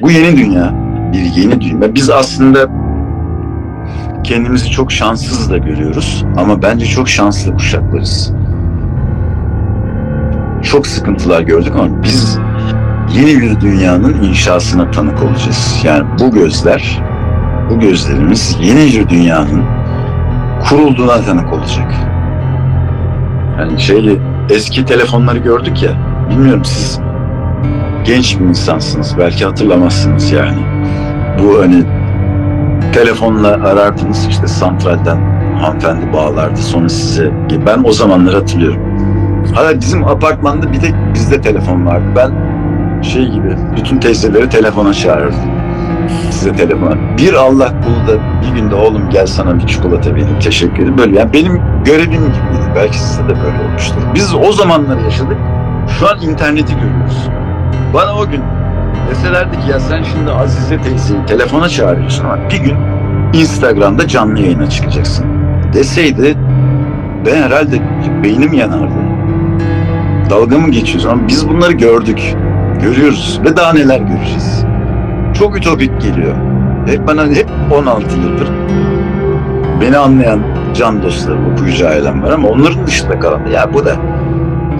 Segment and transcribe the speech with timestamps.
[0.00, 0.74] Bu yeni dünya,
[1.12, 1.94] bir yeni dünya.
[1.94, 2.58] Biz aslında
[4.24, 8.32] kendimizi çok şanssız da görüyoruz ama bence çok şanslı kuşaklarız.
[10.62, 12.38] Çok sıkıntılar gördük ama biz
[13.14, 15.80] yeni bir dünyanın inşasına tanık olacağız.
[15.84, 17.02] Yani bu gözler,
[17.70, 19.62] bu gözlerimiz yeni bir dünyanın
[20.68, 21.94] kurulduğuna tanık olacak.
[23.58, 24.20] Yani şeyi
[24.50, 25.90] eski telefonları gördük ya,
[26.30, 27.00] bilmiyorum siz
[28.04, 30.58] genç bir insansınız, belki hatırlamazsınız yani.
[31.42, 31.84] Bu hani
[32.92, 35.18] telefonla arardınız işte santralden
[35.60, 37.30] hanımefendi bağlardı sonra size.
[37.66, 38.80] Ben o zamanları hatırlıyorum.
[39.54, 42.04] Hala bizim apartmanda bir tek bizde telefon vardı.
[42.16, 42.32] Ben
[43.02, 45.50] şey gibi bütün teyzeleri telefona çağırırdım.
[46.30, 46.96] Size telefona.
[47.18, 50.98] Bir Allah kulu da bir günde oğlum gel sana bir çikolata vereyim teşekkür ederim.
[50.98, 52.72] Böyle yani benim görevim gibiydi.
[52.76, 54.00] Belki size de böyle olmuştur.
[54.14, 55.36] Biz o zamanları yaşadık.
[55.98, 57.28] Şu an interneti görüyoruz.
[57.94, 58.42] Bana o gün
[59.10, 62.76] deselerdi ki ya sen şimdi Azize teyzeyi telefona çağırıyorsun ama bir gün
[63.32, 65.26] Instagram'da canlı yayına çıkacaksın
[65.72, 66.36] deseydi
[67.26, 67.80] ben herhalde
[68.22, 68.94] beynim yanardı.
[70.30, 72.34] Dalga mı geçiyoruz ama biz bunları gördük.
[72.82, 74.64] Görüyoruz ve daha neler göreceğiz.
[75.38, 76.34] Çok ütopik geliyor.
[76.86, 78.48] Hep bana hep 16 yıldır
[79.80, 80.40] beni anlayan
[80.74, 83.96] can dostlarım, okuyucu ailem var ama onların dışında kalan ya bu da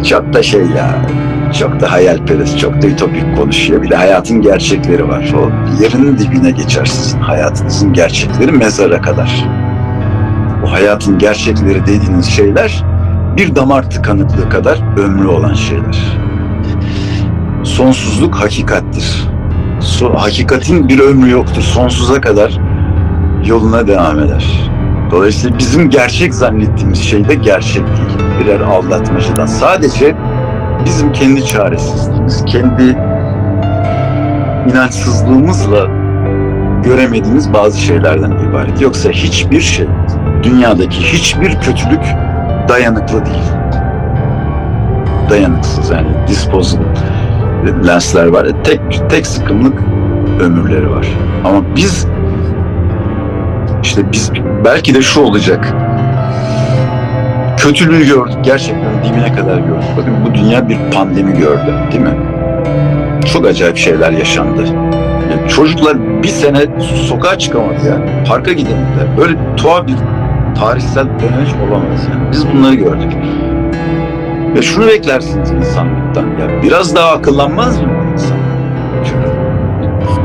[0.08, 0.90] çok şey ya
[1.52, 3.82] çok da hayalperest, çok da ütopik konuşuyor.
[3.82, 5.34] Bir de hayatın gerçekleri var.
[5.34, 5.50] O
[5.82, 9.44] yerinin dibine geçer sizin hayatınızın gerçekleri mezara kadar.
[10.66, 12.84] O hayatın gerçekleri dediğiniz şeyler
[13.36, 16.18] bir damar tıkanıklığı kadar ömrü olan şeyler.
[17.64, 19.28] Sonsuzluk hakikattir.
[19.80, 21.62] So, hakikatin bir ömrü yoktur.
[21.62, 22.58] Sonsuza kadar
[23.44, 24.70] yoluna devam eder.
[25.10, 28.28] Dolayısıyla bizim gerçek zannettiğimiz şey de gerçek değil.
[28.40, 29.46] Birer aldatmacadan.
[29.46, 30.14] Sadece
[30.84, 32.96] bizim kendi çaresizliğimiz, kendi
[34.70, 35.86] inançsızlığımızla
[36.84, 38.80] göremediğimiz bazı şeylerden ibaret.
[38.80, 39.86] Yoksa hiçbir şey,
[40.42, 42.04] dünyadaki hiçbir kötülük
[42.68, 43.52] dayanıklı değil.
[45.30, 46.86] Dayanıksız yani disposable
[47.86, 48.46] lensler var.
[48.64, 48.80] Tek
[49.10, 49.78] tek sıkımlık
[50.40, 51.06] ömürleri var.
[51.44, 52.06] Ama biz
[53.82, 54.32] işte biz
[54.64, 55.74] belki de şu olacak.
[57.62, 58.38] Kötülüğü gördük.
[58.42, 59.88] Gerçekten dibine kadar gördük.
[59.96, 61.74] Bakın bu dünya bir pandemi gördü.
[61.92, 62.18] Değil mi?
[63.32, 64.64] Çok acayip şeyler yaşandı.
[65.30, 66.60] Yani çocuklar bir sene
[67.08, 68.24] sokağa çıkamadı yani.
[68.28, 69.16] Parka gidemediler.
[69.18, 69.96] Böyle tuhaf bir
[70.60, 72.32] tarihsel döneç olamaz yani.
[72.32, 73.12] Biz bunları gördük.
[74.56, 76.26] Ve şunu beklersiniz insanlıktan.
[76.26, 78.36] Ya biraz daha akıllanmaz mı insan?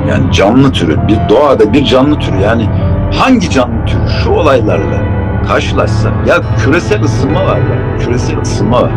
[0.09, 2.69] Yani canlı türü, bir doğada bir canlı türü yani
[3.13, 5.14] hangi canlı türü şu olaylarla
[5.47, 8.91] karşılaşsa ya küresel ısınma var ya küresel ısınma var.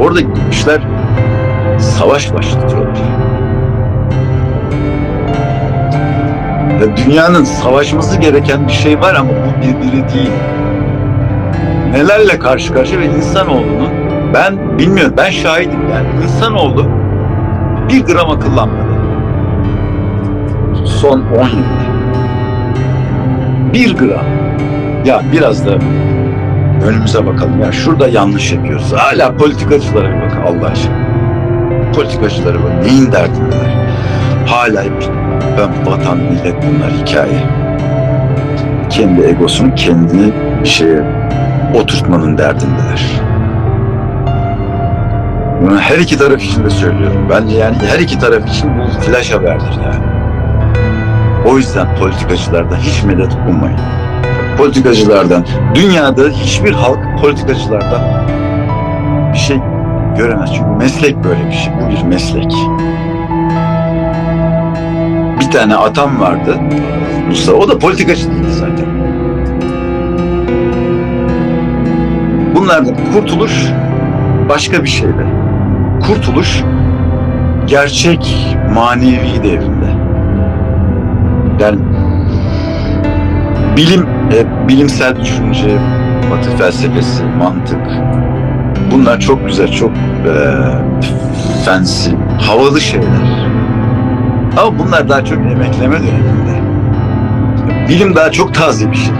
[0.00, 0.80] Orada gitmişler
[1.78, 2.98] savaş başlatıyorlar.
[6.80, 10.30] Ya dünyanın savaşması gereken bir şey var ama bu birbiri değil.
[11.92, 13.90] Nelerle karşı karşıya ve insanoğlunun
[14.34, 16.86] ben bilmiyorum ben şahidim yani insanoğlu
[17.88, 18.94] bir gram akıllanmadı.
[20.84, 21.84] Son 10 yılda.
[23.72, 24.43] Bir gram.
[25.04, 25.70] Ya biraz da
[26.86, 27.60] önümüze bakalım.
[27.60, 28.92] Ya şurada yanlış yapıyoruz.
[28.92, 31.04] Hala politikacılara bir bakın Allah aşkına.
[31.94, 32.84] Politikacılara bak.
[32.84, 33.86] Neyin derdindeler?
[34.46, 34.84] Hala
[35.58, 37.42] ben vatan millet bunlar hikaye.
[38.90, 40.32] Kendi egosunu kendini
[40.62, 41.02] bir şeye
[41.74, 43.10] oturtmanın derdindeler.
[45.62, 47.26] Bunu her iki taraf için de söylüyorum.
[47.30, 50.04] Bence yani her iki taraf için bu flash haberdir yani.
[51.46, 53.80] O yüzden politikacılardan hiç medet ummayın.
[54.58, 58.00] Politikacılardan, dünyada hiçbir halk politikacılardan
[59.32, 59.58] bir şey
[60.16, 60.50] göremez.
[60.54, 61.72] Çünkü meslek böyle bir şey.
[61.80, 62.52] Bu bir meslek.
[65.40, 66.56] Bir tane atam vardı.
[67.28, 67.58] Mustafa.
[67.58, 68.86] O da politikacı değildi zaten.
[72.54, 73.52] Bunlardan kurtuluş
[74.48, 75.26] başka bir şeydi.
[76.06, 76.62] Kurtuluş
[77.66, 79.90] gerçek manevi devrinde.
[81.60, 81.78] Yani
[83.76, 85.78] bilim, e, bilimsel düşünce,
[86.30, 87.80] batı felsefesi, mantık
[88.92, 90.32] bunlar çok güzel, çok e,
[91.64, 92.10] fancy,
[92.40, 93.48] havalı şeyler.
[94.56, 96.64] Ama bunlar daha çok emekleme döneminde.
[97.88, 99.14] Bilim daha çok taze bir şey.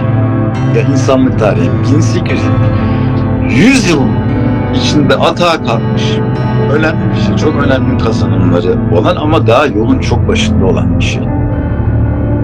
[0.75, 2.41] Ya insanlık tarihi 1800
[3.49, 4.01] 100 yıl
[4.75, 6.03] içinde atağa kalkmış
[6.73, 7.35] önemli bir şey.
[7.35, 11.23] Çok önemli kazanımları olan ama daha yolun çok başında olan bir şey.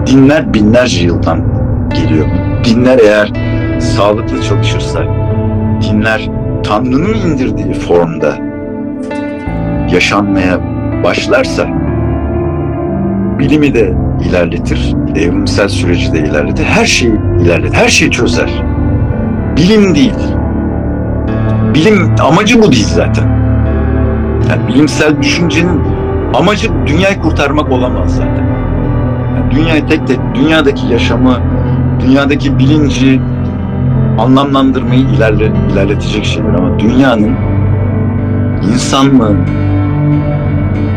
[0.06, 1.51] Dinler binlerce yıldan
[1.94, 2.26] geliyor.
[2.64, 3.32] Dinler eğer
[3.80, 5.02] sağlıklı çalışırsa,
[5.82, 6.28] dinler
[6.64, 8.36] Tanrı'nın indirdiği formda
[9.92, 10.60] yaşanmaya
[11.04, 11.66] başlarsa
[13.38, 13.94] bilimi de
[14.28, 18.62] ilerletir, evrimsel süreci de ilerletir, her şeyi ilerletir, her şeyi çözer.
[19.56, 20.14] Bilim değil.
[21.74, 23.28] Bilim amacı bu değil zaten.
[24.50, 25.80] Yani bilimsel düşüncenin
[26.34, 28.46] amacı dünyayı kurtarmak olamaz zaten.
[29.36, 31.40] Yani dünyayı tek tek, dünyadaki yaşamı,
[32.02, 33.20] dünyadaki bilinci
[34.18, 37.36] anlamlandırmayı ilerle, ilerletecek şeyler ama dünyanın
[38.74, 39.38] insanlığın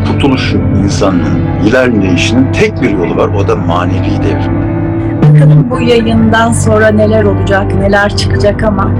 [0.06, 3.28] kurtuluşu, insanlığın ilerleyişinin tek bir yolu var.
[3.28, 4.76] O da manevi devrim.
[5.22, 8.90] Bakalım bu yayından sonra neler olacak, neler çıkacak ama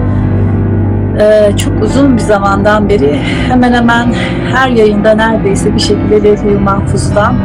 [1.21, 4.07] e, çok uzun bir zamandan beri hemen hemen
[4.55, 7.37] her yayında neredeyse bir şekilde Levh-i Mahfuz'dan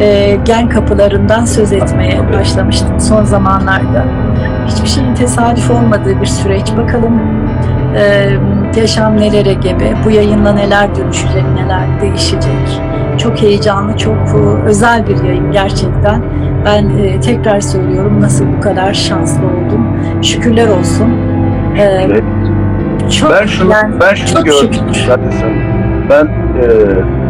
[0.00, 4.04] e, gen kapılarından söz etmeye başlamıştım son zamanlarda.
[4.66, 6.72] Hiçbir şeyin tesadüf olmadığı bir süreç.
[6.76, 7.20] Bakalım
[7.96, 8.30] e,
[8.80, 12.80] yaşam nelere gebe, bu yayınla neler dönüşecek, neler değişecek.
[13.18, 16.22] Çok heyecanlı, çok e, özel bir yayın gerçekten.
[16.64, 19.86] Ben e, tekrar söylüyorum nasıl bu kadar şanslı oldum.
[20.22, 21.08] Şükürler olsun.
[21.76, 22.22] E, Evet.
[23.20, 25.12] çok, Ben şunu, yani ben şunu çok gördüm şükür.
[26.10, 26.68] Ben e,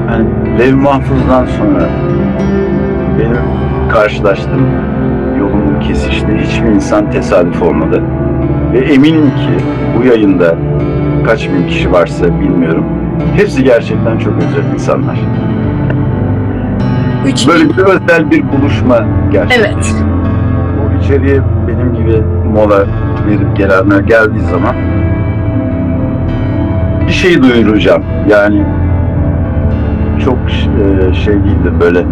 [0.09, 1.89] hani Lev Mahfuz'dan sonra
[3.19, 3.37] benim
[3.89, 4.67] karşılaştığım
[5.39, 8.03] yolumun kesiştiği hiçbir insan tesadüf olmadı.
[8.73, 9.65] Ve eminim ki
[9.99, 10.55] bu yayında
[11.27, 12.85] kaç bin kişi varsa bilmiyorum.
[13.37, 15.19] Hepsi gerçekten çok özel insanlar.
[17.27, 19.71] Üç Böyle bir özel bir buluşma gerçekleşti.
[19.71, 20.05] Evet.
[20.79, 22.23] Bu içeriye benim gibi
[22.55, 22.87] mola
[23.29, 24.75] verip gelenler geldiği zaman
[27.07, 28.03] bir şey duyuracağım.
[28.29, 28.65] Yani
[30.25, 30.38] çok
[31.11, 32.05] e, şey değildir böyle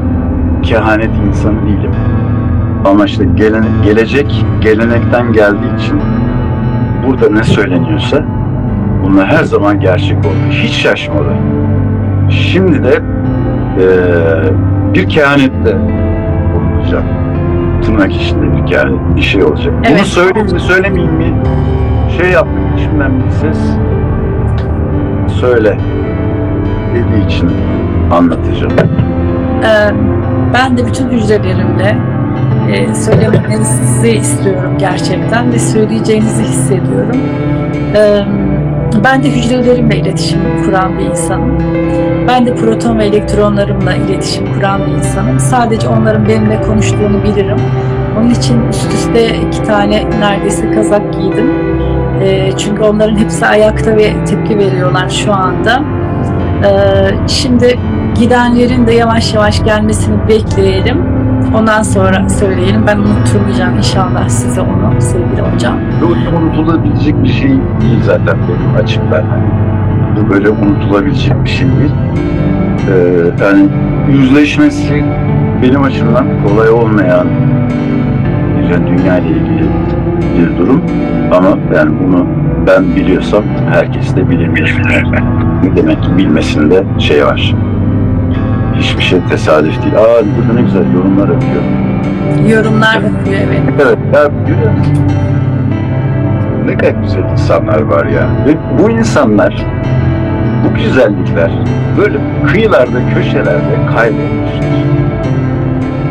[0.62, 1.90] kehanet insanı değilim.
[2.84, 6.00] Ama işte gelen, gelecek gelenekten geldiği için
[7.06, 8.24] burada ne söyleniyorsa
[9.04, 10.34] bunlar her zaman gerçek oldu.
[10.50, 11.32] Hiç şaşmadı.
[12.30, 13.02] Şimdi de
[13.80, 13.84] e,
[14.94, 15.76] bir kehanette
[16.54, 17.04] bulunacağım.
[17.82, 19.74] Tırnak içinde bir kehanet bir şey olacak.
[19.78, 20.00] Bunu Evet.
[20.06, 21.34] söyleyeyim mi söylemeyeyim mi?
[22.18, 23.58] Şey yaptım içimden bir ses
[25.40, 25.78] söyle
[26.94, 27.50] dediği için
[28.10, 28.72] anlatacağım.
[29.64, 29.90] Ee,
[30.54, 31.96] ben de bütün hücrelerimle
[32.72, 37.16] e, söylemenizi istiyorum gerçekten ve söyleyeceğinizi hissediyorum.
[37.96, 38.22] Ee,
[39.04, 41.58] ben de hücrelerimle iletişim kuran bir insanım.
[42.28, 45.40] Ben de proton ve elektronlarımla iletişim kuran bir insanım.
[45.40, 47.58] Sadece onların benimle konuştuğunu bilirim.
[48.18, 51.50] Onun için üst üste iki tane neredeyse kazak giydim.
[52.22, 55.82] Ee, çünkü onların hepsi ayakta ve tepki veriyorlar şu anda.
[56.64, 57.78] Ee, şimdi
[58.20, 60.96] gidenlerin de yavaş yavaş gelmesini bekleyelim.
[61.54, 62.86] Ondan sonra söyleyelim.
[62.86, 65.78] Ben unutturmayacağım inşallah size onu sevgili hocam.
[66.02, 69.24] Bu unutulabilecek bir şey değil zaten benim açımdan.
[70.16, 71.92] Bu böyle unutulabilecek bir şey değil.
[72.88, 73.68] Ee, yani
[74.10, 75.04] yüzleşmesi
[75.62, 77.26] benim açımdan kolay olmayan
[78.58, 79.68] bir dünya ile ilgili
[80.38, 80.82] bir durum.
[81.32, 82.26] Ama yani bunu
[82.66, 84.68] ben biliyorsam herkes de bilemiyor.
[85.62, 87.54] Ne demek ki bilmesinde şey var.
[88.78, 89.94] Hiçbir şey tesadüf değil.
[89.94, 91.62] Aa burada ne güzel yorumlar yapıyor.
[92.48, 93.60] Yorumlar bakıyor evet.
[93.82, 94.30] Evet, ya?
[96.66, 98.28] Ne kadar güzel insanlar var ya.
[98.46, 99.66] Ve bu insanlar,
[100.64, 101.50] bu güzellikler
[101.98, 104.66] böyle kıyılarda, köşelerde kaybolmuşlar.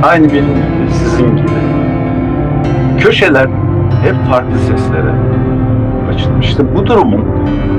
[0.04, 1.48] Aynı benim gibi, sizin gibi.
[3.00, 3.48] Köşeler
[4.04, 5.12] hep farklı seslere
[6.14, 6.76] açılmıştı.
[6.76, 7.26] Bu durumun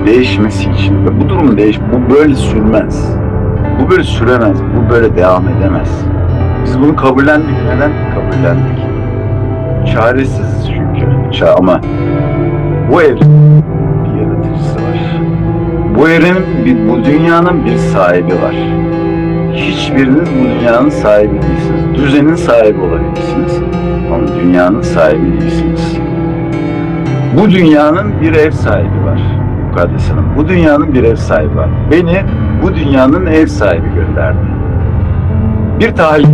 [0.06, 3.16] değişmesi için, ve bu durumun değiş, bu böyle sürmez.
[3.80, 6.04] Bu böyle süremez, bu böyle devam edemez.
[6.64, 7.56] Biz bunu kabullendik.
[7.74, 8.86] Neden kabullendik?
[9.94, 11.06] Çaresiz çünkü.
[11.32, 11.80] Ça ama
[12.92, 13.64] bu evrenin
[14.04, 15.20] bir yaratıcısı var.
[15.98, 16.08] Bu
[16.64, 18.54] bir, bu dünyanın bir sahibi var.
[19.54, 21.94] Hiçbiriniz bu dünyanın sahibi değilsiniz.
[21.94, 23.60] Düzenin sahibi olabilirsiniz.
[24.14, 25.98] Ama dünyanın sahibi değilsiniz.
[27.40, 29.20] Bu dünyanın bir ev sahibi var.
[29.68, 30.26] Mukaddes Hanım.
[30.36, 31.68] Bu dünyanın bir ev sahibi var.
[31.90, 32.22] Beni
[32.66, 34.38] bu dünyanın ev sahibi gönderdi.
[35.80, 36.28] Bir talih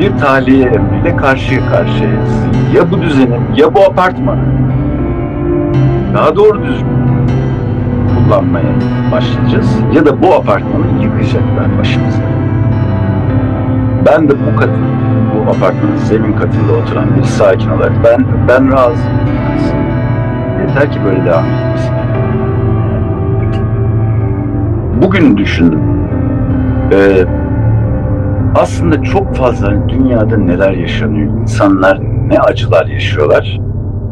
[0.00, 2.30] bir tahliye emriyle karşıya karşıyayız.
[2.74, 4.40] Ya bu düzenin ya bu apartmanı
[6.14, 7.00] daha doğru düzgün
[8.14, 8.74] kullanmaya
[9.12, 12.22] başlayacağız ya da bu apartmanı yıkacaklar başımıza.
[14.06, 14.86] Ben de bu katın,
[15.34, 19.20] bu apartmanın zemin katında oturan bir sakin olarak ben ben razıyım.
[20.60, 21.99] Yeter ki böyle devam etmesin.
[25.02, 25.80] Bugün düşündüm.
[26.92, 27.24] Ee,
[28.54, 33.58] aslında çok fazla dünyada neler yaşanıyor, insanlar ne acılar yaşıyorlar.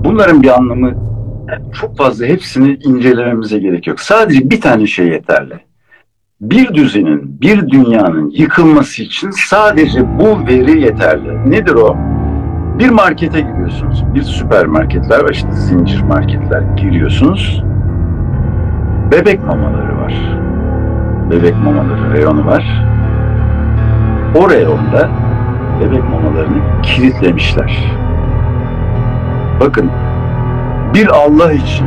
[0.04, 0.94] Bunların bir anlamı
[1.80, 4.00] çok fazla hepsini incelememize gerek yok.
[4.00, 5.54] Sadece bir tane şey yeterli.
[6.40, 11.50] bir düzenin, bir dünyanın yıkılması için sadece bu veri yeterli.
[11.50, 11.96] Nedir o?
[12.78, 14.04] Bir markete giriyorsunuz.
[14.14, 17.62] Bir süpermarketler var işte zincir marketler giriyorsunuz.
[19.12, 20.37] Bebek mamaları var.
[21.30, 22.84] Bebek mamaları reyonu var.
[24.34, 25.08] O reyonda
[25.80, 27.92] bebek mamalarını kilitlemişler.
[29.60, 29.90] Bakın
[30.94, 31.86] bir Allah için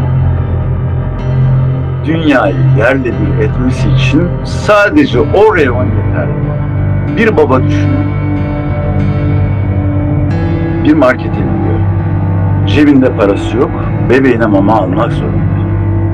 [2.06, 6.34] dünyayı yerle bir etmesi için sadece o reyon yeterli.
[7.18, 8.12] Bir baba düşünün.
[10.84, 11.80] Bir markete gidiyor.
[12.66, 13.72] Cebinde parası yok.
[14.10, 15.52] Bebeğine mama almak zorunda.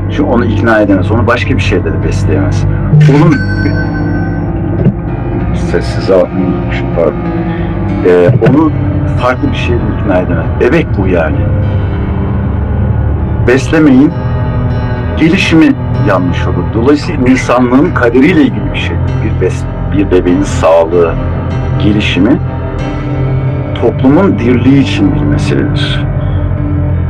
[0.10, 1.12] Çünkü onu ikna edemez.
[1.12, 2.66] Onu başka bir şeyle de besleyemez.
[3.10, 3.36] Onun
[5.72, 7.16] sessiz almışım pardon.
[8.06, 8.72] Ee, onu
[9.22, 10.46] farklı bir şeyle ikna edemez.
[10.60, 11.38] Bebek bu yani.
[13.48, 14.14] Beslemeyin,
[15.18, 15.68] gelişimi
[16.10, 16.64] yanlış olur.
[16.74, 18.96] Dolayısıyla insanlığın kaderiyle ilgili bir şey.
[19.24, 19.64] Bir, bes,
[19.94, 21.14] bir bebeğin sağlığı,
[21.84, 22.40] gelişimi
[23.82, 26.06] toplumun dirliği için bir meseledir.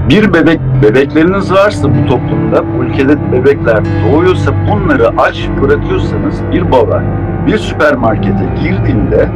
[0.09, 7.03] Bir bebek, bebekleriniz varsa bu toplumda, bu ülkede bebekler doğuyorsa bunları aç bırakıyorsanız bir baba
[7.47, 9.29] bir süpermarkete girdiğinde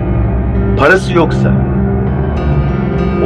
[0.77, 1.51] parası yoksa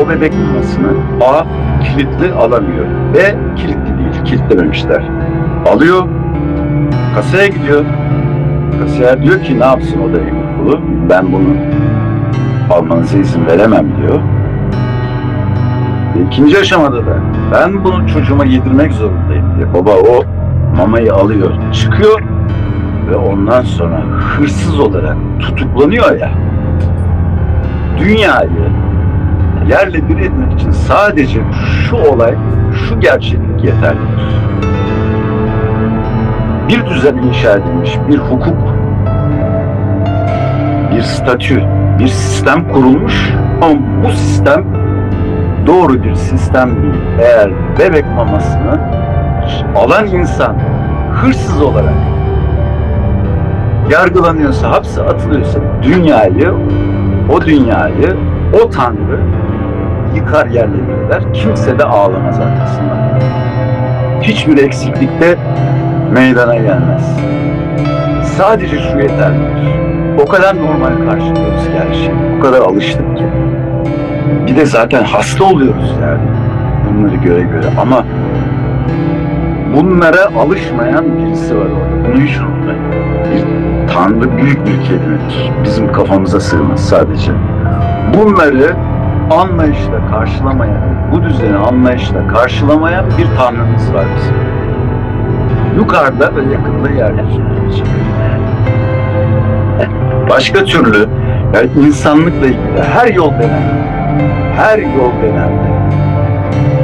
[0.04, 0.88] o bebek mamasını
[1.22, 1.44] A
[1.84, 2.86] kilitli alamıyor.
[3.14, 5.04] B kilitli değil, kilitlememişler.
[5.74, 6.08] Alıyor,
[7.16, 7.86] kasaya gidiyor.
[8.82, 10.18] Kasiyer diyor ki ne yapsın o da
[10.58, 10.82] kulu.
[11.10, 11.56] Ben bunu
[12.70, 14.20] almanıza izin veremem diyor.
[16.24, 17.18] İkinci aşamada da
[17.54, 19.74] ben bunu çocuğuma yedirmek zorundayım diye.
[19.74, 20.24] Baba o
[20.78, 22.22] mamayı alıyor, çıkıyor
[23.10, 26.32] ve ondan sonra hırsız olarak tutuklanıyor ya.
[28.00, 28.50] Dünyayı
[29.70, 31.42] yerle bir etmek için sadece
[31.90, 32.36] şu olay,
[32.88, 34.26] şu gerçeklik yeterlidir.
[36.70, 38.58] Bir düzen inşa edilmiş, bir hukuk,
[40.92, 41.64] bir statü,
[42.00, 44.85] bir sistem kurulmuş ama bu sistem
[45.68, 47.04] doğru bir sistem değil.
[47.20, 48.80] Eğer bebek mamasını
[49.76, 50.56] alan insan
[51.14, 51.94] hırsız olarak
[53.90, 56.54] yargılanıyorsa, hapse atılıyorsa dünyayı,
[57.34, 58.18] o dünyayı,
[58.64, 59.20] o tanrı
[60.16, 61.34] yıkar yerle bir eder.
[61.34, 63.20] Kimse de ağlamaz arkasından.
[64.22, 65.38] Hiçbir eksiklikte
[66.14, 67.16] meydana gelmez.
[68.24, 69.76] Sadece şu yeterlidir.
[70.24, 72.12] O kadar normal karşılıyoruz şeyi.
[72.38, 73.24] O kadar alıştık ki.
[74.48, 76.22] Bir de zaten hasta oluyoruz yani.
[76.90, 78.06] Bunları göre göre ama
[79.76, 82.08] bunlara alışmayan birisi var orada.
[82.08, 82.82] Bunu hiç unutmayın.
[83.32, 83.44] Bir
[83.94, 85.52] tanrı büyük bir kelimedir.
[85.64, 87.32] Bizim kafamıza sığmaz sadece.
[88.14, 88.76] Bunları
[89.32, 94.36] anlayışla karşılamayan, bu düzeni anlayışla karşılamayan bir tanrımız var bizim.
[95.78, 97.56] Yukarıda ve yakında yeryüzünde.
[100.30, 101.08] Başka türlü
[101.54, 103.85] yani insanlıkla ilgili her yol denendi.
[104.58, 105.76] Her yol denendi.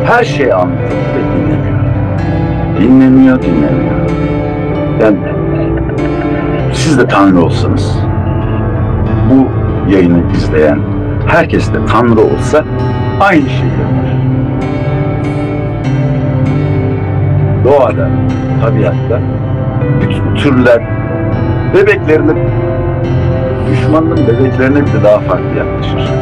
[0.06, 1.80] Her şey anlatıldı ve dinlemiyor.
[2.80, 4.10] Dinlemiyor, dinlemiyor.
[5.02, 5.18] Yani
[6.74, 7.98] siz de Tanrı olsanız,
[9.30, 9.48] bu
[9.92, 10.80] yayını izleyen
[11.28, 12.64] herkes de Tanrı olsa
[13.20, 14.12] aynı şeyi yapar.
[17.64, 18.10] Doğada,
[18.62, 19.20] tabiatta
[20.02, 20.82] bütün türler
[21.74, 22.34] bebeklerine
[23.72, 26.21] düşmanın bebeklerine bile daha farklı yaklaşır.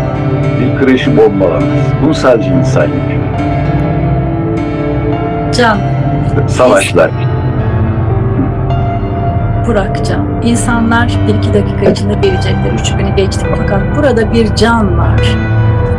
[0.60, 1.64] Bir kreşi bombalamaz.
[2.04, 3.20] Bunu sadece insan yapıyor.
[5.54, 5.78] Can,
[6.48, 7.12] Savaşlar.
[9.68, 10.42] Burak Can.
[10.44, 12.72] İnsanlar bir iki dakika içinde gelecekler.
[12.80, 15.22] Üç günü geçtik fakat burada bir can var.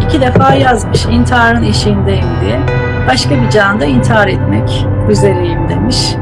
[0.05, 2.61] İki defa yazmış intiharın eşiğindeyim diye.
[3.09, 6.15] Başka bir can da intihar etmek üzereyim demiş.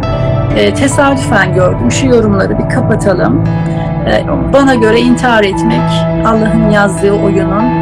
[0.56, 1.90] E, tesadüfen gördüm.
[1.90, 3.44] Şu yorumları bir kapatalım.
[4.06, 5.90] E, bana göre intihar etmek
[6.26, 7.77] Allah'ın yazdığı oyunun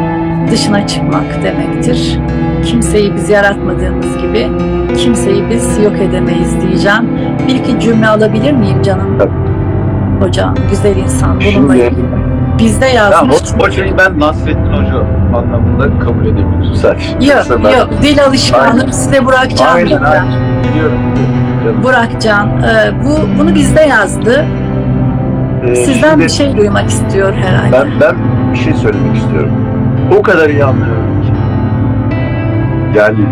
[0.51, 2.19] dışına çıkmak demektir.
[2.65, 4.47] Kimseyi biz yaratmadığımız gibi
[4.97, 7.09] kimseyi biz yok edemeyiz diyeceğim.
[7.47, 9.17] Bir iki cümle alabilir miyim canım?
[9.19, 9.31] Tabii.
[10.25, 11.35] Hocam, güzel insan.
[11.35, 12.05] Bununla Şimdi- ilgili.
[12.59, 13.35] Bizde Ya yazmış.
[13.35, 14.97] o, hocayı ben Nasrettin Hoca
[15.37, 17.33] anlamında kabul edebilirim sadece.
[17.33, 18.91] Yok ben- yok dil alışkanlığı Aynen.
[18.91, 20.25] size Burak Can Aynen aynen.
[20.71, 20.97] Biliyorum.
[21.59, 21.83] biliyorum.
[21.83, 24.45] Burak Can e, bu bunu bizde yazdı.
[25.67, 27.71] Ee, Sizden şimdi bir şey duymak istiyor herhalde.
[27.71, 28.15] Ben, ben
[28.53, 29.51] bir şey söylemek istiyorum.
[30.11, 31.31] O kadar iyi anlıyorum ki.
[32.97, 33.25] Yani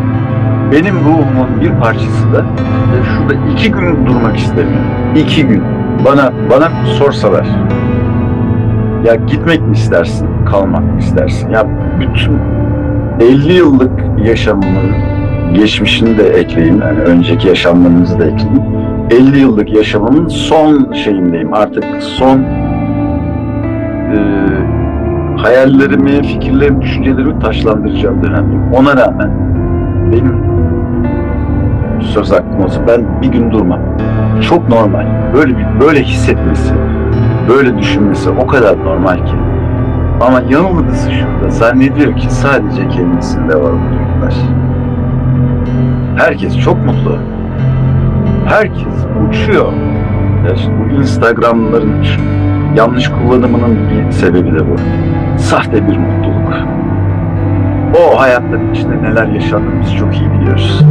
[0.71, 4.81] benim ruhumun bir parçası da e, şurada iki gün durmak istemiyor.
[5.15, 5.63] İki gün.
[6.05, 7.47] Bana bana sorsalar.
[9.05, 11.49] Ya gitmek mi istersin, kalmak mı istersin?
[11.49, 11.67] Ya
[11.99, 12.39] bütün
[13.19, 14.91] 50 yıllık yaşamımın
[15.53, 16.81] geçmişini de ekleyeyim.
[16.81, 18.63] Yani önceki yaşamlarınızı da ekleyeyim.
[19.11, 21.53] 50 yıllık yaşamımın son şeyindeyim.
[21.53, 22.39] Artık son
[24.13, 24.17] e,
[25.45, 28.73] hayallerimi, fikirlerimi, düşüncelerimi taşlandıracağım dönemdeyim.
[28.73, 29.31] Ona rağmen
[30.11, 30.43] benim
[32.01, 33.79] söz hakkım olsa ben bir gün durmam.
[34.49, 35.05] Çok normal.
[35.33, 36.73] Böyle bir böyle hissetmesi,
[37.49, 39.35] böyle düşünmesi o kadar normal ki.
[40.21, 41.49] Ama yanılgısı şurada.
[41.49, 44.33] Zannediyor ki sadece kendisinde var bu duygular.
[46.17, 47.17] Herkes çok mutlu.
[48.45, 49.73] Herkes uçuyor.
[50.47, 52.01] Ya işte bu Instagram'ların
[52.75, 54.75] yanlış kullanımının bir sebebi de bu.
[55.37, 56.53] Sahte bir mutluluk.
[57.99, 60.85] O hayatların içinde neler yaşadığımızı çok iyi biliyoruz.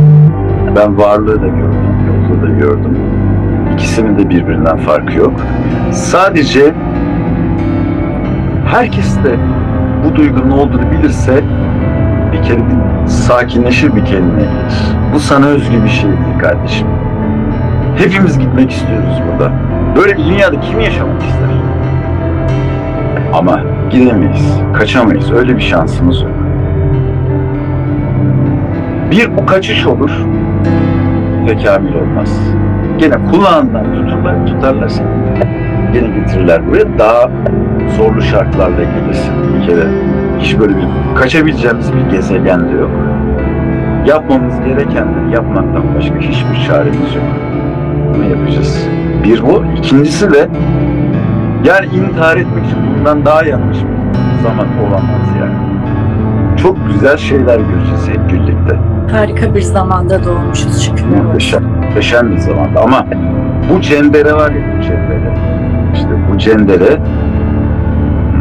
[0.76, 2.98] Ben varlığı da gördüm, yokluğu da gördüm.
[3.74, 5.32] İkisinin de birbirinden farkı yok.
[5.90, 6.74] Sadece
[8.66, 9.36] herkes de
[10.04, 11.44] bu duygunun olduğunu bilirse
[12.32, 12.60] bir kere
[13.06, 14.48] sakinleşir bir kendine.
[15.14, 16.86] Bu sana özgü bir şey değil kardeşim.
[17.96, 19.52] Hepimiz gitmek istiyoruz burada.
[19.96, 21.73] Böyle bir dünyada kim yaşamak ister?
[23.34, 23.60] Ama
[23.90, 25.32] gidemeyiz, kaçamayız.
[25.32, 26.32] Öyle bir şansımız yok.
[29.10, 30.10] Bir bu kaçış olur,
[31.48, 32.40] tekamül olmaz.
[32.98, 35.06] Gene kulağından tuturlar, tutarlar seni.
[35.92, 36.98] Gene getirirler buraya.
[36.98, 37.30] Daha
[37.96, 39.88] zorlu şartlarla gelirsin bir kere.
[40.40, 42.90] Hiç böyle bir kaçabileceğimiz bir gezegen de yok.
[44.06, 47.24] Yapmamız gerekenleri yapmaktan başka hiçbir çaremiz yok.
[48.14, 48.88] Bunu yapacağız.
[49.24, 49.64] Bir bu.
[49.78, 50.48] İkincisi de
[51.64, 55.54] yani intihar etmek için bundan daha yanlış bir zaman olamaz yani.
[56.56, 58.78] Çok güzel şeyler göreceğiz hep birlikte.
[59.12, 61.24] Harika bir zamanda doğmuşuz şükürler olsun.
[61.26, 63.06] Muhteşem, muhteşem bir zamanda ama
[63.70, 65.34] bu cendere var ya bu cendere.
[65.94, 67.00] İşte bu cendere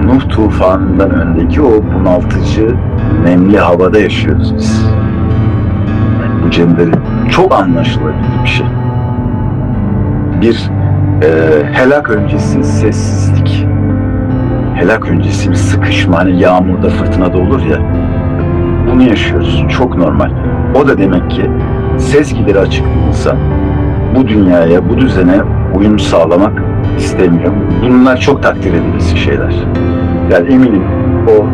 [0.06, 2.76] Nuh tufanından öndeki o bunaltıcı
[3.24, 4.86] nemli havada yaşıyoruz biz.
[6.46, 6.92] Bu cendere
[7.30, 8.66] çok anlaşılabilir bir şey.
[10.42, 10.70] Bir
[11.24, 13.68] e, helak öncesi sessizlik.
[14.76, 17.78] Helak öncesi bir sıkışma hani yağmurda fırtınada olur ya.
[18.92, 19.66] Bunu yaşıyoruz.
[19.70, 20.32] Çok normal.
[20.76, 21.52] O da demek ki
[21.98, 23.38] sezgileri açık bir insan
[24.16, 25.42] bu dünyaya, bu düzene
[25.76, 26.62] uyum sağlamak
[26.98, 27.54] istemiyor.
[27.84, 29.54] Bunlar çok takdir edilesi şeyler.
[30.32, 30.84] Yani eminim
[31.28, 31.46] o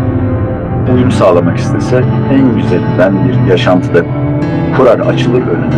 [0.94, 4.00] uyum sağlamak istese en güzelinden bir yaşantıda
[4.78, 5.76] kurar, açılır önüne.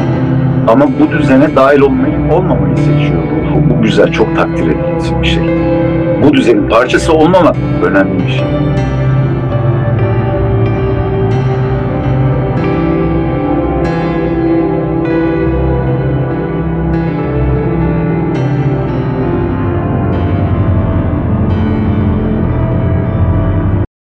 [0.68, 3.70] Ama bu düzene dahil olmayı, olmamayı seçiyor ruhu.
[3.70, 5.44] Bu güzel, çok takdir edilesi bir şey.
[6.24, 8.48] Bu düzenin parçası olmamak önemli bir şey.